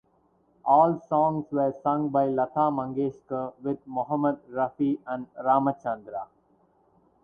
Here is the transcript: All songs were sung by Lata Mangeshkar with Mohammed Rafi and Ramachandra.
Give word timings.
All 0.65 0.99
songs 0.99 1.45
were 1.51 1.75
sung 1.83 2.09
by 2.09 2.25
Lata 2.25 2.71
Mangeshkar 2.71 3.53
with 3.61 3.85
Mohammed 3.85 4.39
Rafi 4.49 4.97
and 5.05 5.27
Ramachandra. 5.39 6.25